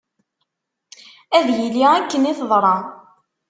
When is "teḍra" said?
2.39-2.75